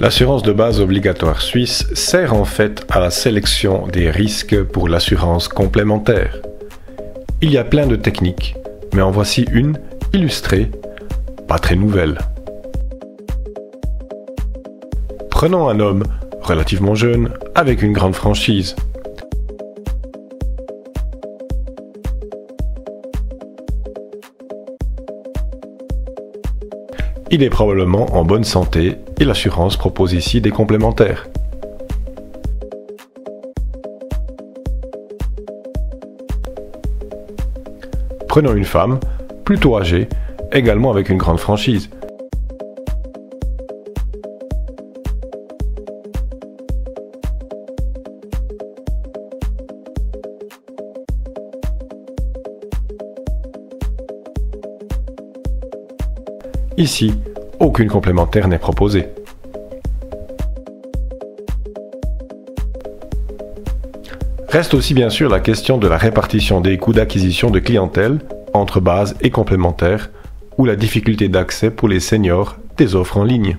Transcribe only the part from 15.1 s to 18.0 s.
Prenons un homme relativement jeune avec une